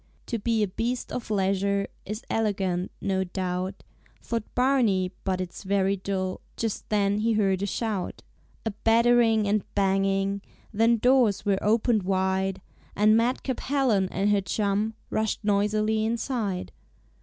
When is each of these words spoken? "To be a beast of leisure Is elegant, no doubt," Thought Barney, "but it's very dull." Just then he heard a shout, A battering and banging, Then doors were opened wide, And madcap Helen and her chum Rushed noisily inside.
"To 0.25 0.39
be 0.39 0.63
a 0.63 0.67
beast 0.67 1.11
of 1.13 1.29
leisure 1.29 1.87
Is 2.07 2.23
elegant, 2.27 2.91
no 3.01 3.23
doubt," 3.23 3.83
Thought 4.23 4.55
Barney, 4.55 5.11
"but 5.23 5.39
it's 5.39 5.61
very 5.61 5.95
dull." 5.95 6.41
Just 6.57 6.89
then 6.89 7.19
he 7.19 7.33
heard 7.33 7.61
a 7.61 7.67
shout, 7.67 8.23
A 8.65 8.71
battering 8.83 9.47
and 9.47 9.61
banging, 9.75 10.41
Then 10.73 10.97
doors 10.97 11.45
were 11.45 11.59
opened 11.63 12.01
wide, 12.01 12.63
And 12.95 13.15
madcap 13.15 13.59
Helen 13.59 14.09
and 14.09 14.31
her 14.31 14.41
chum 14.41 14.95
Rushed 15.11 15.43
noisily 15.43 16.03
inside. 16.03 16.71